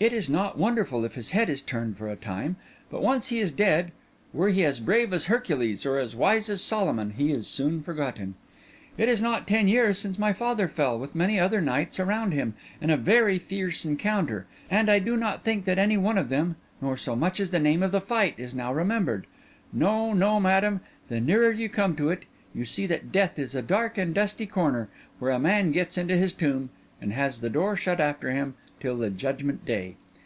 It 0.00 0.12
is 0.12 0.28
not 0.28 0.58
wonderful 0.58 1.04
if 1.04 1.14
his 1.14 1.30
head 1.30 1.48
is 1.48 1.62
turned 1.62 1.96
for 1.96 2.08
a 2.08 2.16
time. 2.16 2.56
But 2.90 3.00
once 3.00 3.28
he 3.28 3.38
is 3.38 3.52
dead, 3.52 3.92
were 4.32 4.48
he 4.48 4.64
as 4.64 4.80
brave 4.80 5.12
as 5.12 5.26
Hercules 5.26 5.86
or 5.86 5.98
as 5.98 6.16
wise 6.16 6.50
as 6.50 6.60
Solomon, 6.64 7.10
he 7.10 7.30
is 7.30 7.46
soon 7.46 7.80
forgotten. 7.80 8.34
It 8.98 9.08
is 9.08 9.22
not 9.22 9.46
ten 9.46 9.68
years 9.68 9.96
since 9.96 10.18
my 10.18 10.32
father 10.32 10.66
fell, 10.66 10.98
with 10.98 11.14
many 11.14 11.38
other 11.38 11.60
knights 11.60 12.00
around 12.00 12.32
him, 12.34 12.54
in 12.80 12.90
a 12.90 12.96
very 12.96 13.38
fierce 13.38 13.84
encounter, 13.84 14.46
and 14.68 14.90
I 14.90 14.98
do 14.98 15.16
not 15.16 15.44
think 15.44 15.64
that 15.66 15.78
any 15.78 15.96
one 15.96 16.18
of 16.18 16.28
them, 16.28 16.56
nor 16.82 16.96
so 16.96 17.14
much 17.14 17.38
as 17.38 17.50
the 17.50 17.60
name 17.60 17.80
of 17.80 17.92
the 17.92 18.00
fight, 18.00 18.34
is 18.36 18.52
now 18.52 18.74
remembered. 18.74 19.28
No, 19.72 20.12
no, 20.12 20.40
madam, 20.40 20.80
the 21.08 21.20
nearer 21.20 21.52
you 21.52 21.68
come 21.68 21.94
to 21.96 22.10
it, 22.10 22.24
you 22.52 22.64
see 22.64 22.86
that 22.86 23.12
death 23.12 23.38
is 23.38 23.54
a 23.54 23.62
dark 23.62 23.96
and 23.96 24.12
dusty 24.12 24.46
corner, 24.46 24.88
where 25.20 25.30
a 25.30 25.38
man 25.38 25.70
gets 25.70 25.96
into 25.96 26.16
his 26.16 26.32
tomb 26.32 26.70
and 27.00 27.12
has 27.12 27.40
the 27.40 27.48
door 27.50 27.76
shut 27.76 28.00
after 28.00 28.32
him 28.32 28.54
till 28.80 28.98
the 28.98 29.08
judgment 29.08 29.64
day. 29.64 29.96